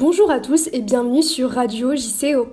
Bonjour 0.00 0.30
à 0.30 0.38
tous 0.38 0.68
et 0.72 0.80
bienvenue 0.80 1.24
sur 1.24 1.50
Radio 1.50 1.96
JCO. 1.96 2.46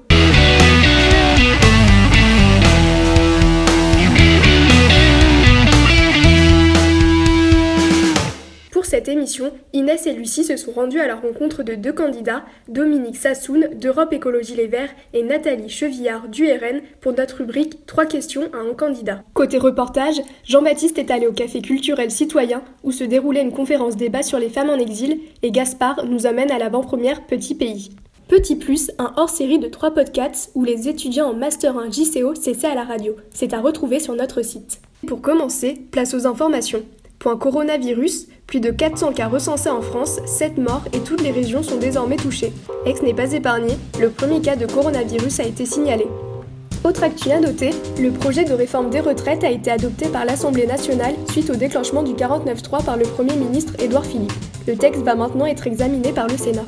Cette 8.95 9.09
émission, 9.09 9.51
Inès 9.73 10.07
et 10.07 10.13
Lucie 10.13 10.45
se 10.45 10.55
sont 10.55 10.71
rendues 10.71 11.01
à 11.01 11.07
la 11.07 11.17
rencontre 11.17 11.63
de 11.63 11.75
deux 11.75 11.91
candidats, 11.91 12.45
Dominique 12.69 13.17
Sassoun 13.17 13.67
d'Europe 13.75 14.13
Écologie 14.13 14.55
Les 14.55 14.67
Verts 14.67 14.95
et 15.11 15.21
Nathalie 15.21 15.67
Chevillard 15.67 16.29
du 16.29 16.45
RN 16.45 16.79
pour 17.01 17.11
notre 17.11 17.39
rubrique 17.39 17.85
Trois 17.87 18.05
questions 18.05 18.49
à 18.53 18.59
un 18.59 18.73
candidat. 18.73 19.21
Côté 19.33 19.57
reportage, 19.57 20.21
Jean-Baptiste 20.45 20.97
est 20.97 21.11
allé 21.11 21.27
au 21.27 21.33
café 21.33 21.61
culturel 21.61 22.09
citoyen 22.09 22.61
où 22.85 22.93
se 22.93 23.03
déroulait 23.03 23.41
une 23.41 23.51
conférence 23.51 23.97
débat 23.97 24.23
sur 24.23 24.39
les 24.39 24.47
femmes 24.47 24.69
en 24.69 24.79
exil 24.79 25.19
et 25.43 25.51
Gaspard 25.51 26.05
nous 26.05 26.25
amène 26.25 26.51
à 26.51 26.57
l'avant-première 26.57 27.25
Petit 27.25 27.53
Pays. 27.53 27.89
Petit 28.29 28.55
Plus, 28.55 28.91
un 28.97 29.11
hors-série 29.17 29.59
de 29.59 29.67
trois 29.67 29.91
podcasts 29.91 30.51
où 30.55 30.63
les 30.63 30.87
étudiants 30.87 31.31
en 31.31 31.33
Master 31.33 31.77
1 31.77 31.91
JCO 31.91 32.33
s'essaient 32.33 32.67
à 32.67 32.75
la 32.75 32.85
radio. 32.85 33.13
C'est 33.31 33.53
à 33.53 33.59
retrouver 33.59 33.99
sur 33.99 34.15
notre 34.15 34.41
site. 34.41 34.79
Pour 35.05 35.21
commencer, 35.21 35.75
place 35.91 36.13
aux 36.13 36.25
informations. 36.25 36.83
Point 37.25 37.37
coronavirus, 37.37 38.27
plus 38.45 38.59
de 38.59 38.69
400 38.69 39.13
cas 39.13 39.27
recensés 39.27 39.71
en 39.71 39.81
France, 39.81 40.19
7 40.27 40.59
morts 40.59 40.83
et 40.93 40.99
toutes 40.99 41.23
les 41.23 41.31
régions 41.31 41.63
sont 41.63 41.77
désormais 41.77 42.17
touchées. 42.17 42.53
Aix 42.85 42.93
n'est 43.01 43.15
pas 43.15 43.33
épargné, 43.33 43.79
le 43.99 44.11
premier 44.11 44.41
cas 44.41 44.55
de 44.55 44.67
coronavirus 44.67 45.39
a 45.39 45.45
été 45.45 45.65
signalé. 45.65 46.05
Autre 46.83 47.01
actu 47.01 47.31
à 47.31 47.39
noter, 47.39 47.71
le 47.99 48.11
projet 48.11 48.43
de 48.43 48.53
réforme 48.53 48.91
des 48.91 48.99
retraites 48.99 49.43
a 49.43 49.49
été 49.49 49.71
adopté 49.71 50.07
par 50.09 50.23
l'Assemblée 50.23 50.67
nationale 50.67 51.15
suite 51.31 51.49
au 51.49 51.55
déclenchement 51.55 52.03
du 52.03 52.13
49.3 52.13 52.85
par 52.85 52.95
le 52.95 53.05
Premier 53.05 53.35
ministre 53.35 53.73
Édouard 53.81 54.05
Philippe. 54.05 54.31
Le 54.67 54.75
texte 54.75 55.01
va 55.01 55.15
maintenant 55.15 55.47
être 55.47 55.65
examiné 55.65 56.11
par 56.11 56.27
le 56.27 56.37
Sénat. 56.37 56.65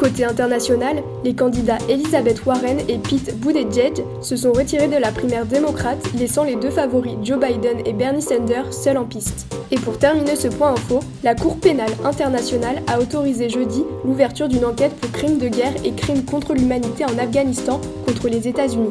Côté 0.00 0.24
international, 0.24 1.02
les 1.24 1.34
candidats 1.34 1.76
Elizabeth 1.90 2.46
Warren 2.46 2.78
et 2.88 2.96
Pete 2.96 3.38
Buttigieg 3.38 4.02
se 4.22 4.34
sont 4.34 4.50
retirés 4.50 4.88
de 4.88 4.96
la 4.96 5.12
primaire 5.12 5.44
démocrate, 5.44 5.98
laissant 6.18 6.42
les 6.42 6.56
deux 6.56 6.70
favoris 6.70 7.18
Joe 7.22 7.38
Biden 7.38 7.82
et 7.84 7.92
Bernie 7.92 8.22
Sanders 8.22 8.72
seuls 8.72 8.96
en 8.96 9.04
piste. 9.04 9.54
Et 9.70 9.76
pour 9.76 9.98
terminer 9.98 10.36
ce 10.36 10.48
point 10.48 10.72
info, 10.72 11.00
la 11.22 11.34
Cour 11.34 11.58
pénale 11.58 11.92
internationale 12.02 12.80
a 12.86 12.98
autorisé 12.98 13.50
jeudi 13.50 13.84
l'ouverture 14.06 14.48
d'une 14.48 14.64
enquête 14.64 14.96
pour 14.96 15.12
crimes 15.12 15.36
de 15.36 15.48
guerre 15.48 15.74
et 15.84 15.92
crimes 15.92 16.24
contre 16.24 16.54
l'humanité 16.54 17.04
en 17.04 17.18
Afghanistan 17.18 17.78
contre 18.06 18.28
les 18.28 18.48
États-Unis. 18.48 18.88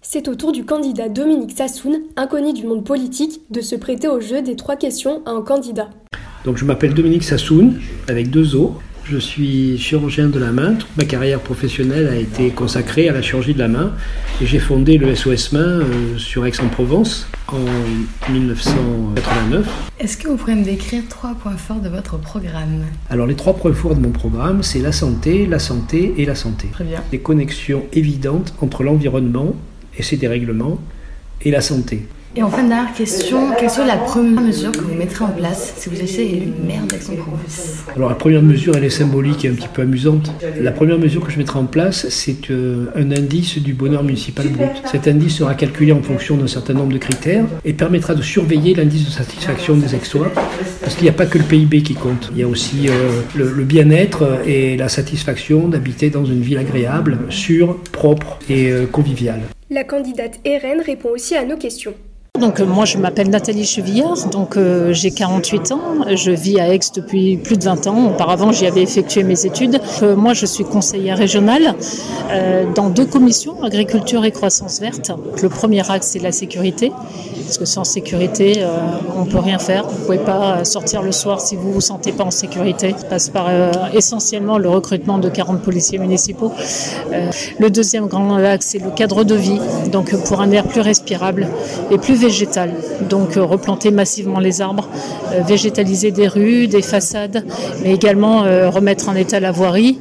C'est 0.00 0.28
au 0.28 0.34
tour 0.34 0.52
du 0.52 0.64
candidat 0.64 1.10
Dominique 1.10 1.54
Sassoun, 1.54 2.00
inconnu 2.16 2.54
du 2.54 2.66
monde 2.66 2.84
politique, 2.84 3.42
de 3.50 3.60
se 3.60 3.76
prêter 3.76 4.08
au 4.08 4.20
jeu 4.20 4.40
des 4.40 4.56
trois 4.56 4.76
questions 4.76 5.20
à 5.26 5.32
un 5.32 5.42
candidat. 5.42 5.90
Donc 6.48 6.56
je 6.56 6.64
m'appelle 6.64 6.94
Dominique 6.94 7.24
Sassoun, 7.24 7.78
avec 8.08 8.30
deux 8.30 8.56
O. 8.56 8.78
Je 9.04 9.18
suis 9.18 9.76
chirurgien 9.76 10.28
de 10.28 10.38
la 10.38 10.50
main. 10.50 10.76
Toute 10.76 10.96
ma 10.96 11.04
carrière 11.04 11.40
professionnelle 11.40 12.08
a 12.08 12.16
été 12.16 12.48
consacrée 12.48 13.06
à 13.06 13.12
la 13.12 13.20
chirurgie 13.20 13.52
de 13.52 13.58
la 13.58 13.68
main. 13.68 13.92
Et 14.40 14.46
j'ai 14.46 14.58
fondé 14.58 14.96
le 14.96 15.14
SOS 15.14 15.52
Main 15.52 15.60
euh, 15.60 16.16
sur 16.16 16.46
Aix-en-Provence 16.46 17.28
en 17.48 18.32
1989. 18.32 19.68
Est-ce 20.00 20.16
que 20.16 20.28
vous 20.28 20.36
pourriez 20.36 20.56
me 20.56 20.64
décrire 20.64 21.02
trois 21.10 21.34
points 21.34 21.58
forts 21.58 21.80
de 21.80 21.90
votre 21.90 22.16
programme? 22.16 22.86
Alors 23.10 23.26
les 23.26 23.36
trois 23.36 23.54
points 23.54 23.74
forts 23.74 23.94
de 23.94 24.00
mon 24.00 24.12
programme, 24.12 24.62
c'est 24.62 24.80
la 24.80 24.92
santé, 24.92 25.44
la 25.44 25.58
santé 25.58 26.14
et 26.16 26.24
la 26.24 26.34
santé. 26.34 26.68
Très 26.72 26.84
bien. 26.84 27.04
Des 27.10 27.18
connexions 27.18 27.82
évidentes 27.92 28.54
entre 28.62 28.84
l'environnement 28.84 29.54
et 29.98 30.02
ses 30.02 30.16
dérèglements 30.16 30.78
et 31.42 31.50
la 31.50 31.60
santé. 31.60 32.08
Et 32.36 32.42
enfin, 32.42 32.62
dernière 32.62 32.92
question, 32.92 33.52
quelle 33.58 33.70
serait 33.70 33.86
la 33.86 33.96
première 33.96 34.42
mesure 34.42 34.70
que 34.70 34.82
vous 34.82 34.94
mettrez 34.94 35.24
en 35.24 35.30
place 35.30 35.72
si 35.76 35.88
vous 35.88 36.00
étiez 36.00 36.36
élu 36.36 36.52
maire 36.66 36.82
d'Aix-en-Provence 36.86 37.84
Alors 37.96 38.10
la 38.10 38.14
première 38.14 38.42
mesure, 38.42 38.76
elle 38.76 38.84
est 38.84 38.90
symbolique 38.90 39.44
et 39.44 39.48
un 39.48 39.54
petit 39.54 39.68
peu 39.68 39.82
amusante. 39.82 40.30
La 40.60 40.70
première 40.70 40.98
mesure 40.98 41.24
que 41.24 41.32
je 41.32 41.38
mettrai 41.38 41.58
en 41.58 41.64
place, 41.64 42.08
c'est 42.10 42.50
euh, 42.50 42.92
un 42.94 43.10
indice 43.12 43.58
du 43.58 43.72
bonheur 43.72 44.04
municipal 44.04 44.46
brut. 44.48 44.70
Cet 44.84 45.08
indice 45.08 45.36
sera 45.38 45.54
calculé 45.54 45.90
en 45.90 46.02
fonction 46.02 46.36
d'un 46.36 46.46
certain 46.46 46.74
nombre 46.74 46.92
de 46.92 46.98
critères 46.98 47.46
et 47.64 47.72
permettra 47.72 48.14
de 48.14 48.22
surveiller 48.22 48.74
l'indice 48.74 49.06
de 49.06 49.10
satisfaction 49.10 49.76
des 49.76 49.94
Aixois, 49.94 50.30
parce 50.82 50.94
qu'il 50.94 51.04
n'y 51.04 51.10
a 51.10 51.14
pas 51.14 51.26
que 51.26 51.38
le 51.38 51.44
PIB 51.44 51.82
qui 51.82 51.94
compte. 51.94 52.30
Il 52.32 52.38
y 52.38 52.42
a 52.42 52.48
aussi 52.48 52.88
euh, 52.88 53.22
le, 53.36 53.50
le 53.50 53.64
bien-être 53.64 54.42
et 54.46 54.76
la 54.76 54.88
satisfaction 54.90 55.66
d'habiter 55.68 56.10
dans 56.10 56.26
une 56.26 56.42
ville 56.42 56.58
agréable, 56.58 57.18
sûre, 57.30 57.78
propre 57.90 58.38
et 58.50 58.70
euh, 58.70 58.84
conviviale. 58.86 59.40
La 59.70 59.84
candidate 59.84 60.40
RN 60.46 60.80
répond 60.84 61.08
aussi 61.08 61.34
à 61.34 61.44
nos 61.44 61.56
questions. 61.56 61.94
Donc 62.40 62.60
euh, 62.60 62.66
moi 62.66 62.84
je 62.84 62.98
m'appelle 62.98 63.30
Nathalie 63.30 63.64
Chevillard, 63.64 64.28
donc 64.30 64.56
euh, 64.56 64.92
j'ai 64.92 65.10
48 65.10 65.72
ans, 65.72 65.80
je 66.14 66.30
vis 66.30 66.60
à 66.60 66.72
Aix 66.72 66.78
depuis 66.94 67.36
plus 67.36 67.56
de 67.56 67.64
20 67.64 67.86
ans. 67.88 68.06
Auparavant 68.10 68.52
j'y 68.52 68.66
avais 68.66 68.82
effectué 68.82 69.24
mes 69.24 69.44
études. 69.44 69.80
Euh, 70.02 70.14
moi 70.14 70.34
je 70.34 70.46
suis 70.46 70.64
conseillère 70.64 71.18
régionale 71.18 71.74
dans 72.74 72.90
deux 72.90 73.06
commissions, 73.06 73.62
agriculture 73.62 74.24
et 74.24 74.30
croissance 74.30 74.80
verte. 74.80 75.10
Le 75.42 75.48
premier 75.48 75.88
axe 75.90 76.08
c'est 76.08 76.18
la 76.18 76.32
sécurité, 76.32 76.92
parce 77.44 77.58
que 77.58 77.64
sans 77.64 77.84
sécurité 77.84 78.64
on 79.16 79.24
peut 79.24 79.38
rien 79.38 79.58
faire. 79.58 79.86
Vous 79.88 80.04
pouvez 80.04 80.18
pas 80.18 80.64
sortir 80.64 81.02
le 81.02 81.12
soir 81.12 81.40
si 81.40 81.56
vous 81.56 81.72
vous 81.72 81.80
sentez 81.80 82.12
pas 82.12 82.24
en 82.24 82.30
sécurité. 82.30 82.94
Ça 82.98 83.04
passe 83.06 83.28
par 83.30 83.48
essentiellement 83.94 84.58
le 84.58 84.68
recrutement 84.68 85.18
de 85.18 85.28
40 85.28 85.62
policiers 85.62 85.98
municipaux. 85.98 86.52
Le 87.58 87.70
deuxième 87.70 88.06
grand 88.06 88.34
axe 88.36 88.66
c'est 88.68 88.78
le 88.78 88.90
cadre 88.90 89.24
de 89.24 89.34
vie, 89.34 89.60
donc 89.90 90.14
pour 90.24 90.40
un 90.40 90.50
air 90.50 90.64
plus 90.64 90.82
respirable 90.82 91.48
et 91.90 91.96
plus 91.96 92.24
Donc 93.08 93.36
euh, 93.36 93.44
replanter 93.44 93.90
massivement 93.90 94.40
les 94.40 94.60
arbres, 94.60 94.88
euh, 95.32 95.40
végétaliser 95.42 96.10
des 96.10 96.28
rues, 96.28 96.66
des 96.66 96.82
façades, 96.82 97.44
mais 97.82 97.94
également 97.94 98.44
euh, 98.44 98.68
remettre 98.70 99.08
en 99.08 99.14
état 99.14 99.40
la 99.40 99.52
voirie. 99.52 99.98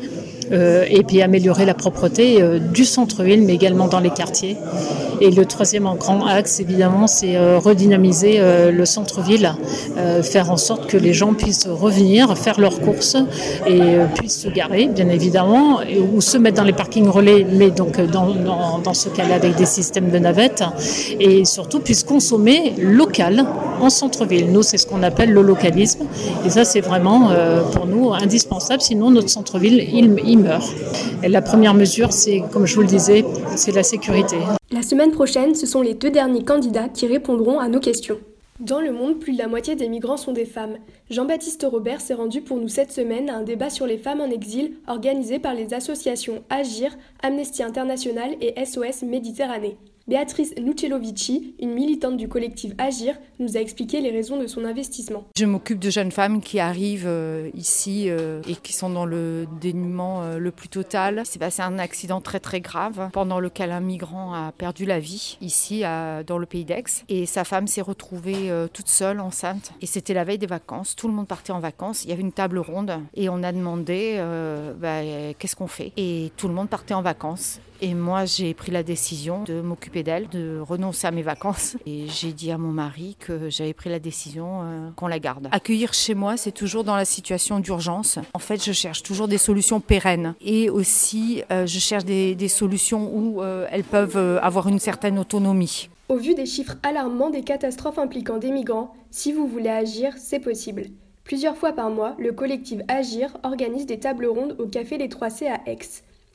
Euh, 0.52 0.86
et 0.90 1.04
puis 1.04 1.22
améliorer 1.22 1.66
la 1.66 1.74
propreté 1.74 2.42
euh, 2.42 2.60
du 2.60 2.86
centre-ville, 2.86 3.42
mais 3.44 3.54
également 3.54 3.88
dans 3.88 4.00
les 4.00 4.10
quartiers. 4.10 4.58
Et 5.20 5.32
le 5.32 5.46
troisième 5.46 5.90
grand 5.98 6.26
axe, 6.28 6.60
évidemment, 6.60 7.08
c'est 7.08 7.36
euh, 7.36 7.58
redynamiser 7.58 8.40
le 8.72 8.86
centre-ville, 8.86 9.54
faire 10.22 10.52
en 10.52 10.58
sorte 10.58 10.88
que 10.88 10.98
les 10.98 11.14
gens 11.14 11.34
puissent 11.34 11.68
revenir, 11.68 12.38
faire 12.38 12.60
leurs 12.60 12.80
courses 12.80 13.18
et 13.66 13.82
puissent 14.16 14.42
se 14.42 14.48
garer, 14.48 14.88
bien 14.88 15.10
évidemment, 15.10 15.82
et, 15.82 16.00
ou 16.00 16.22
se 16.22 16.38
mettre 16.38 16.58
dans 16.58 16.64
les 16.64 16.74
parkings 16.74 17.08
relais, 17.08 17.46
mais 17.52 17.72
donc 17.72 18.00
dans, 18.00 18.36
dans, 18.84 18.94
ce 18.94 19.10
cas-là 19.10 19.36
avec 19.36 19.56
des 19.56 19.66
systèmes 19.66 20.12
de 20.12 20.20
navettes, 20.20 20.64
et 21.20 21.46
surtout 21.46 21.80
puissent 21.80 22.04
consommer 22.04 22.74
local 22.78 23.46
en 23.82 23.90
centre-ville. 23.90 24.52
Nous, 24.52 24.62
c'est 24.62 24.78
ce 24.78 24.86
qu'on 24.86 25.04
appelle 25.04 25.32
le 25.32 25.42
localisme, 25.42 26.06
et 26.46 26.50
ça, 26.50 26.64
c'est 26.64 26.82
vraiment 26.82 27.32
pour 27.74 27.88
nous 27.88 28.14
indispensable, 28.14 28.82
sinon 28.82 29.10
notre 29.10 29.30
centre-ville, 29.30 29.88
il, 29.94 30.16
il 30.26 30.37
la 31.24 31.42
première 31.42 31.74
mesure, 31.74 32.12
c'est, 32.12 32.44
comme 32.52 32.66
je 32.66 32.76
vous 32.76 32.82
le 32.82 32.88
disais, 32.88 33.26
c'est 33.56 33.72
la 33.72 33.84
sécurité. 33.84 34.38
La 34.72 34.82
semaine 34.82 35.12
prochaine, 35.12 35.56
ce 35.56 35.66
sont 35.66 35.82
les 35.82 35.94
deux 35.94 36.12
derniers 36.12 36.44
candidats 36.44 36.90
qui 36.90 37.08
répondront 37.08 37.60
à 37.60 37.68
nos 37.68 37.80
questions. 37.80 38.18
Dans 38.60 38.82
le 38.82 38.92
monde, 38.92 39.20
plus 39.20 39.34
de 39.34 39.38
la 39.38 39.48
moitié 39.48 39.76
des 39.76 39.88
migrants 39.88 40.18
sont 40.18 40.34
des 40.34 40.46
femmes. 40.46 40.78
Jean-Baptiste 41.12 41.66
Robert 41.70 42.02
s'est 42.02 42.16
rendu 42.16 42.42
pour 42.42 42.58
nous 42.58 42.68
cette 42.68 42.92
semaine 42.92 43.30
à 43.30 43.38
un 43.38 43.44
débat 43.44 43.70
sur 43.70 43.86
les 43.86 44.00
femmes 44.00 44.20
en 44.20 44.32
exil 44.32 44.74
organisé 44.88 45.38
par 45.38 45.54
les 45.54 45.76
associations 45.76 46.44
Agir, 46.50 46.92
Amnesty 47.22 47.62
International 47.62 48.32
et 48.42 48.56
SOS 48.66 49.04
Méditerranée. 49.04 49.78
Béatrice 50.08 50.56
Nuccelovici, 50.56 51.54
une 51.60 51.74
militante 51.74 52.16
du 52.16 52.30
collectif 52.30 52.72
Agir, 52.78 53.16
nous 53.40 53.58
a 53.58 53.60
expliqué 53.60 54.00
les 54.00 54.10
raisons 54.10 54.40
de 54.40 54.48
son 54.48 54.64
investissement. 54.64 55.26
Je 55.38 55.44
m'occupe 55.44 55.80
de 55.80 55.90
jeunes 55.90 56.14
femmes 56.14 56.40
qui 56.40 56.62
arrivent 56.62 57.08
euh, 57.08 57.50
ici 57.54 58.06
euh, 58.08 58.42
et 58.48 58.56
qui 58.56 58.72
sont 58.72 58.90
dans 58.90 59.06
le 59.06 59.46
dénuement 59.60 60.22
euh, 60.22 60.38
le 60.38 60.52
plus 60.52 60.70
total. 60.70 61.24
Il 61.26 61.30
s'est 61.30 61.40
passé 61.40 61.62
un 61.62 61.78
accident 61.78 62.22
très 62.22 62.40
très 62.40 62.62
grave 62.62 63.10
pendant 63.12 63.42
lequel 63.42 63.70
un 63.72 63.82
migrant 63.82 64.34
a 64.34 64.54
perdu 64.54 64.86
la 64.86 65.02
vie 65.02 65.38
ici 65.42 65.82
dans 66.26 66.38
le 66.38 66.46
pays 66.46 66.64
d'Aix 66.64 67.04
et 67.10 67.26
sa 67.26 67.44
femme 67.44 67.68
s'est 67.68 67.82
retrouvée 67.82 68.50
toute 68.72 68.88
seule 68.88 69.20
enceinte 69.20 69.74
et 69.82 69.86
c'était 69.86 70.14
la 70.14 70.24
veille 70.24 70.38
des 70.38 70.48
vacances. 70.48 70.96
Tout 70.96 71.10
le 71.10 71.14
monde 71.14 71.28
partait 71.28 71.52
en 71.52 71.60
vacances. 71.60 72.06
Il 72.06 72.10
y 72.10 72.14
avait 72.14 72.22
une 72.22 72.32
table 72.32 72.60
ronde 72.60 72.94
et 73.14 73.28
on 73.28 73.44
a 73.44 73.52
demandé 73.52 74.24
bah, 74.80 75.02
qu'est-ce 75.38 75.56
qu'on 75.56 75.68
fait? 75.68 75.92
Et 75.98 76.32
tout 76.38 76.48
le 76.48 76.54
monde 76.54 76.70
partait 76.70 76.94
en 76.94 77.02
vacances. 77.02 77.60
Et 77.82 77.94
moi, 77.94 78.26
j'ai 78.26 78.54
pris 78.54 78.72
la 78.72 78.82
décision 78.82 79.44
de 79.44 79.62
m'occuper 79.62 79.97
d'elle, 80.04 80.28
de 80.30 80.60
renoncer 80.60 81.08
à 81.08 81.12
mes 81.12 81.22
vacances. 81.22 81.78
Et 81.86 82.06
j'ai 82.08 82.34
dit 82.34 82.52
à 82.52 82.58
mon 82.58 82.72
mari 82.72 83.16
que 83.20 83.50
j'avais 83.50 83.74
pris 83.74 83.90
la 83.90 84.00
décision 84.00 84.62
euh, 84.64 84.90
qu'on 84.96 85.08
la 85.08 85.20
garde. 85.20 85.50
Accueillir 85.52 85.94
chez 85.94 86.16
moi, 86.16 86.38
c'est 86.38 86.52
toujours 86.52 86.84
dans 86.84 86.96
la 86.96 87.06
situation 87.06 87.60
d'urgence. 87.60 88.20
En 88.34 88.40
fait, 88.40 88.64
je 88.64 88.72
cherche 88.72 89.04
toujours 89.04 89.28
des 89.28 89.38
solutions 89.38 89.80
pérennes. 89.80 90.36
Et 90.42 90.70
aussi, 90.70 91.44
euh, 91.52 91.66
je 91.66 91.80
cherche 91.80 92.06
des, 92.06 92.36
des 92.36 92.48
solutions 92.48 93.10
où 93.14 93.42
euh, 93.42 93.68
elles 93.72 93.84
peuvent 93.84 94.18
euh, 94.18 94.40
avoir 94.42 94.68
une 94.68 94.80
certaine 94.80 95.20
autonomie. 95.20 95.90
Au 96.10 96.18
vu 96.18 96.36
des 96.36 96.46
chiffres 96.46 96.76
alarmants 96.84 97.30
des 97.30 97.42
catastrophes 97.44 98.00
impliquant 98.00 98.38
des 98.38 98.52
migrants, 98.52 98.94
si 99.12 99.34
vous 99.34 99.48
voulez 99.48 99.70
agir, 99.70 100.14
c'est 100.18 100.40
possible. 100.40 100.86
Plusieurs 101.24 101.58
fois 101.58 101.74
par 101.74 101.90
mois, 101.90 102.16
le 102.18 102.32
collectif 102.32 102.80
Agir 102.88 103.38
organise 103.44 103.86
des 103.86 104.00
tables 104.00 104.28
rondes 104.28 104.56
au 104.60 104.68
Café 104.68 104.98
Les 104.98 105.10
3C 105.10 105.48
à 105.48 105.60
Aix. 105.70 105.80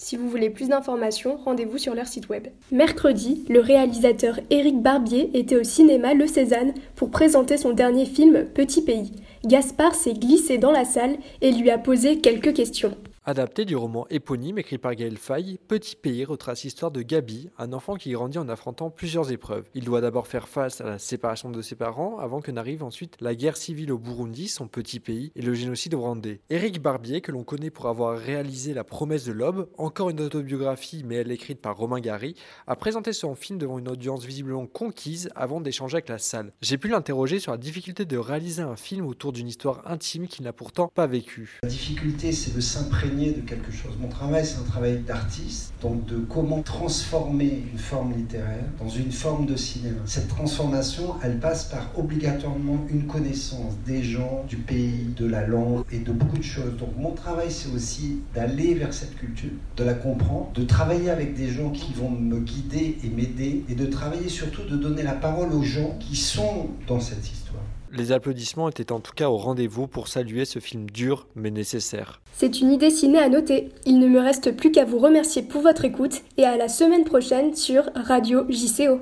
Si 0.05 0.17
vous 0.17 0.29
voulez 0.29 0.51
plus 0.51 0.69
d'informations, 0.69 1.39
rendez-vous 1.45 1.79
sur 1.79 1.95
leur 1.95 2.09
site 2.09 2.29
web. 2.29 2.49
Mercredi, 2.73 3.45
le 3.49 3.61
réalisateur 3.61 4.41
Éric 4.51 4.83
Barbier 4.83 5.31
était 5.33 5.55
au 5.55 5.63
cinéma 5.63 6.13
Le 6.13 6.27
Cézanne 6.27 6.75
pour 6.97 7.13
présenter 7.13 7.57
son 7.57 7.73
dernier 7.73 8.05
film 8.05 8.47
Petit 8.53 8.83
Pays. 8.83 9.13
Gaspard 9.45 9.95
s'est 9.95 10.15
glissé 10.15 10.59
dans 10.59 10.73
la 10.73 10.85
salle 10.85 11.19
et 11.41 11.53
lui 11.53 11.71
a 11.71 11.79
posé 11.79 12.19
quelques 12.19 12.53
questions. 12.53 12.97
Adapté 13.25 13.65
du 13.65 13.77
roman 13.77 14.05
éponyme 14.11 14.59
écrit 14.59 14.79
par 14.79 14.97
Gaël 14.97 15.17
Faye, 15.17 15.61
Petit 15.69 15.95
Pays 15.95 16.25
retrace 16.25 16.65
l'histoire 16.65 16.91
de 16.91 17.03
Gabi, 17.03 17.51
un 17.57 17.73
enfant 17.73 17.95
qui 17.95 18.11
grandit 18.11 18.39
en 18.39 18.49
affrontant 18.49 18.91
plusieurs 18.91 19.31
épreuves. 19.31 19.69
Il 19.75 19.85
doit 19.85 20.01
d'abord 20.01 20.27
faire 20.27 20.49
face 20.49 20.81
à 20.81 20.87
la 20.87 20.99
séparation 20.99 21.49
de 21.49 21.63
ses 21.63 21.77
parents 21.77 22.19
avant 22.19 22.41
que 22.41 22.51
n'arrive 22.51 22.83
ensuite 22.83 23.19
la 23.21 23.37
guerre 23.37 23.57
civile 23.57 23.93
au 23.93 23.99
Burundi, 23.99 24.49
son 24.49 24.67
petit 24.67 24.99
pays, 24.99 25.31
et 25.37 25.43
le 25.43 25.55
génocide 25.55 25.95
rwandais. 25.95 26.41
Éric 26.51 26.83
Barbier, 26.83 27.21
que 27.21 27.31
l'on 27.31 27.45
connaît 27.45 27.71
pour 27.71 27.87
avoir 27.87 28.19
réalisé 28.19 28.75
La 28.75 28.83
promesse 28.83 29.25
de 29.25 29.31
l'aube, 29.31 29.69
encore 29.79 30.11
une 30.11 30.21
autobiographie 30.21 31.05
mais 31.07 31.15
elle 31.15 31.31
écrite 31.31 31.61
par 31.61 31.77
Romain 31.77 32.01
Gary, 32.01 32.35
a 32.67 32.75
présenté 32.75 33.13
son 33.13 33.37
film 33.37 33.57
devant 33.57 33.79
une 33.79 33.89
audience 33.89 34.25
visiblement 34.25 34.67
conquise 34.67 35.31
avant 35.37 35.61
d'échanger 35.61 35.99
avec 35.99 36.09
la 36.09 36.19
salle. 36.19 36.53
J'ai 36.61 36.77
pu 36.77 36.89
l'interroger 36.89 37.39
sur 37.39 37.53
la 37.53 37.59
difficulté 37.59 38.05
de 38.05 38.17
réaliser 38.17 38.63
un 38.63 38.75
film 38.75 39.07
autour 39.07 39.33
d'une 39.33 39.47
histoire 39.47 39.89
intime 39.89 40.27
qu'il 40.27 40.45
n'a 40.45 40.53
pourtant 40.53 40.91
pas 40.93 41.07
vécue. 41.07 41.61
La 41.63 41.69
difficulté, 41.69 42.33
c'est 42.33 42.57
de 42.57 42.61
s'imprégner 42.61 43.12
de 43.13 43.41
quelque 43.43 43.71
chose. 43.71 43.93
Mon 44.01 44.09
travail, 44.09 44.45
c'est 44.45 44.59
un 44.59 44.65
travail 44.65 45.01
d'artiste, 45.07 45.73
donc 45.83 46.07
de 46.07 46.17
comment 46.17 46.63
transformer 46.63 47.63
une 47.73 47.79
forme 47.79 48.15
littéraire 48.15 48.65
dans 48.79 48.89
une 48.89 49.13
forme 49.13 49.47
de 49.47 49.55
cinéma. 49.55 49.99
Cette 50.07 50.29
transformation, 50.29 51.15
elle 51.23 51.39
passe 51.39 51.65
par 51.65 51.91
obligatoirement 51.99 52.87
une 52.89 53.07
connaissance 53.07 53.75
des 53.87 54.03
gens, 54.03 54.45
du 54.49 54.57
pays, 54.57 55.09
de 55.17 55.27
la 55.27 55.47
langue 55.47 55.85
et 55.93 55.99
de 55.99 56.13
beaucoup 56.13 56.39
de 56.39 56.43
choses. 56.43 56.77
Donc 56.79 56.97
mon 56.97 57.13
travail, 57.13 57.51
c'est 57.51 57.71
aussi 57.75 58.21
d'aller 58.35 58.75
vers 58.75 58.95
cette 58.95 59.15
culture, 59.17 59.51
de 59.77 59.85
la 59.85 59.95
comprendre, 59.95 60.51
de 60.55 60.65
travailler 60.65 61.11
avec 61.11 61.35
des 61.35 61.49
gens 61.49 61.71
qui 61.71 61.93
vont 61.93 62.11
me 62.11 62.39
guider 62.39 62.99
et 63.05 63.09
m'aider, 63.09 63.65
et 63.69 63.75
de 63.75 63.87
travailler 63.87 64.29
surtout 64.29 64.65
de 64.65 64.77
donner 64.77 65.03
la 65.03 65.13
parole 65.15 65.53
aux 65.53 65.63
gens 65.63 65.97
qui 66.01 66.17
sont 66.17 66.71
dans 66.87 67.01
cette 67.01 67.31
histoire. 67.31 67.63
Les 67.95 68.11
applaudissements 68.11 68.71
étaient 68.71 68.91
en 68.91 69.01
tout 69.01 69.13
cas 69.13 69.29
au 69.29 69.37
rendez-vous 69.37 69.87
pour 69.87 70.09
saluer 70.09 70.47
ce 70.47 70.61
film 70.61 70.89
dur 70.89 71.27
mais 71.35 71.51
nécessaire. 71.51 72.23
C'est 72.33 72.61
une 72.63 72.73
idée 72.73 72.91
ciné 72.91 73.19
à 73.19 73.29
noter. 73.29 73.69
Il 73.85 73.99
ne 73.99 74.09
me 74.09 74.19
reste 74.19 74.57
plus 74.57 74.73
qu'à 74.73 74.87
vous 74.87 74.99
remercier 74.99 75.43
pour 75.43 75.61
votre 75.61 75.85
écoute 75.85 76.23
et 76.39 76.45
à 76.45 76.57
la 76.57 76.69
semaine 76.69 77.05
prochaine 77.05 77.55
sur 77.55 77.91
Radio 77.95 78.47
JCO. 78.49 78.99